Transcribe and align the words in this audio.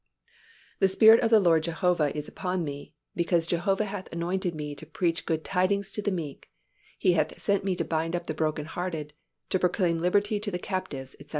"The 0.79 0.87
Spirit 0.87 1.19
of 1.19 1.29
the 1.29 1.39
Lord 1.39 1.61
Jehovah 1.61 2.11
is 2.17 2.27
upon 2.27 2.63
Me; 2.63 2.95
because 3.15 3.45
Jehovah 3.45 3.85
hath 3.85 4.11
anointed 4.11 4.55
Me 4.55 4.73
to 4.73 4.85
preach 4.87 5.27
good 5.27 5.45
tidings 5.45 5.91
to 5.91 6.01
the 6.01 6.09
meek; 6.09 6.49
He 6.97 7.13
hath 7.13 7.39
sent 7.39 7.63
Me 7.63 7.75
to 7.75 7.85
bind 7.85 8.15
up 8.15 8.25
the 8.25 8.33
broken 8.33 8.65
hearted, 8.65 9.13
to 9.51 9.59
proclaim 9.59 9.99
liberty 9.99 10.39
to 10.39 10.49
the 10.49 10.57
captives, 10.57 11.15
etc." 11.19 11.29